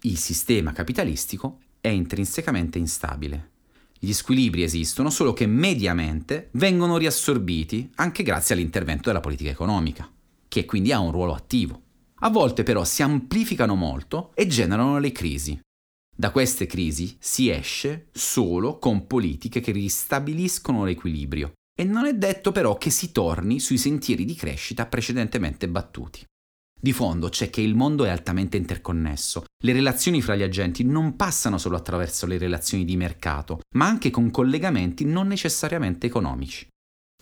[0.05, 3.51] Il sistema capitalistico è intrinsecamente instabile.
[3.99, 10.11] Gli squilibri esistono, solo che mediamente vengono riassorbiti anche grazie all'intervento della politica economica,
[10.49, 11.83] che quindi ha un ruolo attivo.
[12.21, 15.61] A volte però si amplificano molto e generano le crisi.
[16.17, 22.53] Da queste crisi si esce solo con politiche che ristabiliscono l'equilibrio e non è detto
[22.53, 26.25] però che si torni sui sentieri di crescita precedentemente battuti.
[26.79, 29.45] Di fondo c'è che il mondo è altamente interconnesso.
[29.63, 34.11] Le relazioni fra gli agenti non passano solo attraverso le relazioni di mercato, ma anche
[34.11, 36.67] con collegamenti non necessariamente economici.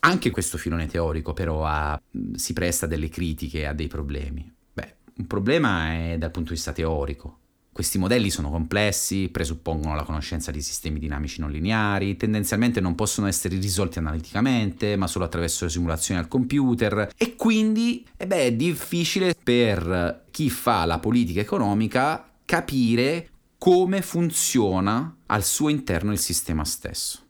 [0.01, 2.01] Anche questo filone teorico però ha,
[2.35, 4.53] si presta a delle critiche, a dei problemi.
[4.73, 7.39] Beh, un problema è dal punto di vista teorico,
[7.75, 13.27] questi modelli sono complessi, presuppongono la conoscenza di sistemi dinamici non lineari, tendenzialmente non possono
[13.27, 19.35] essere risolti analiticamente, ma solo attraverso simulazioni al computer e quindi eh beh, è difficile
[19.35, 27.23] per chi fa la politica economica capire come funziona al suo interno il sistema stesso.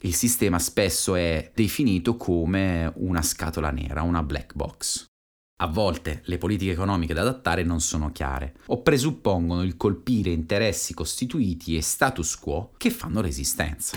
[0.00, 5.10] Il sistema spesso è definito come una scatola nera, una black box.
[5.62, 10.92] A volte le politiche economiche da adattare non sono chiare o presuppongono il colpire interessi
[10.92, 13.96] costituiti e status quo che fanno resistenza.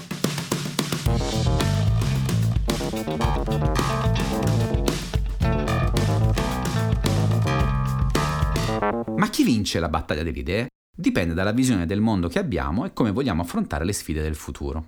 [9.16, 10.68] Ma chi vince la battaglia delle idee?
[10.95, 14.86] Dipende dalla visione del mondo che abbiamo e come vogliamo affrontare le sfide del futuro.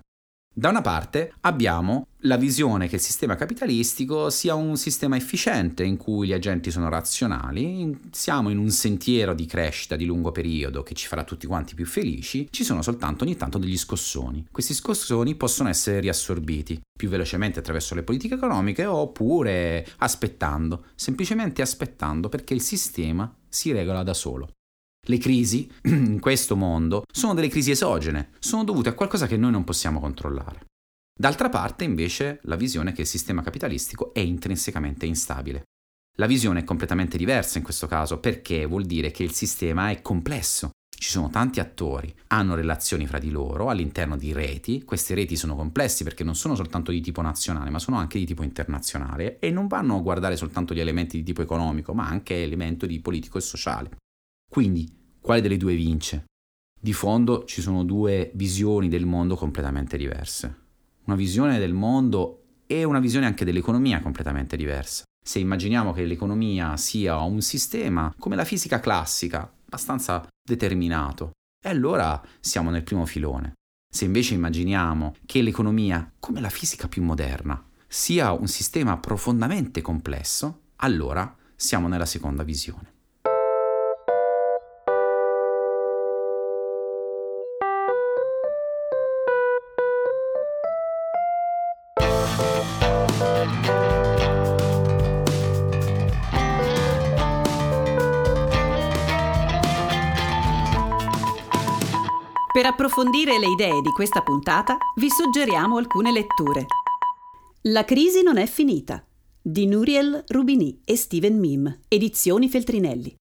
[0.58, 5.96] Da una parte abbiamo la visione che il sistema capitalistico sia un sistema efficiente in
[5.96, 10.94] cui gli agenti sono razionali, siamo in un sentiero di crescita di lungo periodo che
[10.94, 14.48] ci farà tutti quanti più felici, ci sono soltanto ogni tanto degli scossoni.
[14.50, 22.28] Questi scossoni possono essere riassorbiti più velocemente attraverso le politiche economiche oppure aspettando, semplicemente aspettando
[22.28, 24.48] perché il sistema si regola da solo.
[25.06, 29.50] Le crisi in questo mondo sono delle crisi esogene, sono dovute a qualcosa che noi
[29.50, 30.66] non possiamo controllare.
[31.18, 35.64] D'altra parte, invece, la visione è che il sistema capitalistico è intrinsecamente instabile.
[36.18, 40.02] La visione è completamente diversa in questo caso perché vuol dire che il sistema è
[40.02, 40.70] complesso.
[40.88, 45.54] Ci sono tanti attori, hanno relazioni fra di loro all'interno di reti, queste reti sono
[45.54, 49.52] complessi perché non sono soltanto di tipo nazionale ma sono anche di tipo internazionale e
[49.52, 53.38] non vanno a guardare soltanto gli elementi di tipo economico ma anche elementi di politico
[53.38, 53.90] e sociale.
[54.48, 54.90] Quindi
[55.20, 56.24] quale delle due vince?
[56.80, 60.66] Di fondo ci sono due visioni del mondo completamente diverse.
[61.04, 65.02] Una visione del mondo e una visione anche dell'economia completamente diversa.
[65.22, 71.32] Se immaginiamo che l'economia sia un sistema come la fisica classica, abbastanza determinato,
[71.62, 73.52] e allora siamo nel primo filone.
[73.90, 80.62] Se invece immaginiamo che l'economia, come la fisica più moderna, sia un sistema profondamente complesso,
[80.76, 82.97] allora siamo nella seconda visione.
[102.58, 106.66] Per approfondire le idee di questa puntata vi suggeriamo alcune letture.
[107.68, 109.06] La crisi non è finita
[109.40, 113.14] di Nuriel Rubini e Steven Mim, edizioni Feltrinelli.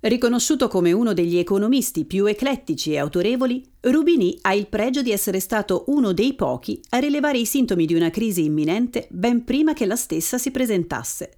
[0.00, 5.38] Riconosciuto come uno degli economisti più eclettici e autorevoli, Rubini ha il pregio di essere
[5.38, 9.86] stato uno dei pochi a rilevare i sintomi di una crisi imminente ben prima che
[9.86, 11.36] la stessa si presentasse.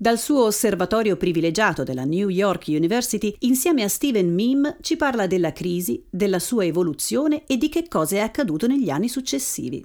[0.00, 5.52] Dal suo osservatorio privilegiato della New York University, insieme a Steven Mim, ci parla della
[5.52, 9.84] crisi, della sua evoluzione e di che cosa è accaduto negli anni successivi.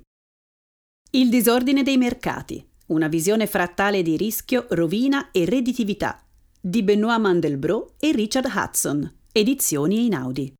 [1.13, 6.23] Il disordine dei mercati, una visione frattale di rischio, rovina e redditività
[6.61, 10.53] di Benoît Mandelbrot e Richard Hudson, edizioni Einaudi.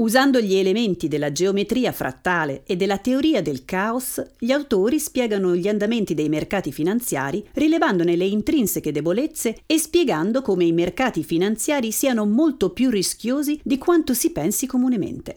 [0.00, 5.68] Usando gli elementi della geometria frattale e della teoria del caos, gli autori spiegano gli
[5.68, 12.24] andamenti dei mercati finanziari, rilevandone le intrinseche debolezze e spiegando come i mercati finanziari siano
[12.24, 15.36] molto più rischiosi di quanto si pensi comunemente.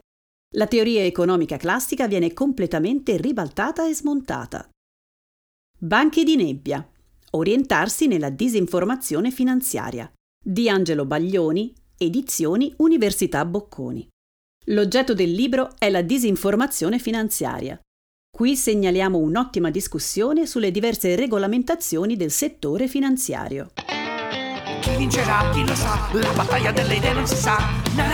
[0.55, 4.69] La teoria economica classica viene completamente ribaltata e smontata.
[5.77, 6.87] Banche di nebbia,
[7.35, 10.09] Orientarsi nella disinformazione finanziaria
[10.41, 14.07] di Angelo Baglioni, edizioni Università Bocconi.
[14.69, 17.79] L'oggetto del libro è la disinformazione finanziaria.
[18.35, 23.69] Qui segnaliamo un'ottima discussione sulle diverse regolamentazioni del settore finanziario.
[24.81, 25.51] Chi vincerà?
[25.51, 26.09] Chi lo sa?
[26.13, 27.57] La battaglia delle idee non si sa.
[27.95, 28.13] Na, na,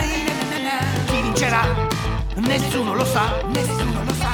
[0.60, 1.88] na, Chi vincerà?
[2.36, 4.30] Nessuno lo sa, nessuno lo sa.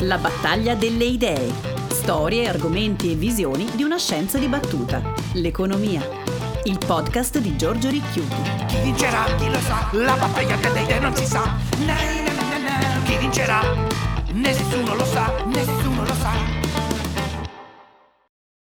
[0.00, 1.74] La battaglia delle idee
[2.06, 5.02] storie, argomenti e visioni di una scienza dibattuta,
[5.32, 6.35] l'economia.
[6.66, 8.34] Il podcast di Giorgio Ricchiuti.
[8.66, 9.22] Chi vincerà?
[9.36, 9.88] Chi lo sa?
[9.92, 11.54] La battaglia delle idee non si sa.
[13.04, 13.60] Chi vincerà?
[14.32, 16.65] Nessuno lo sa, nessuno lo sa.